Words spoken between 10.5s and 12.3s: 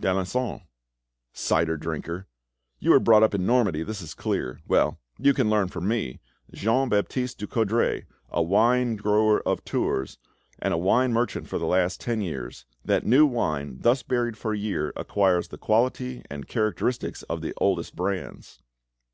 and a wine merchant for the last ten